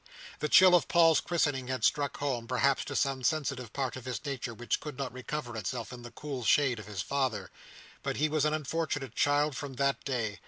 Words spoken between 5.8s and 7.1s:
in the cold shade of his